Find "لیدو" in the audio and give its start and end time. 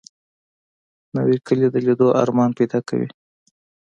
1.85-2.07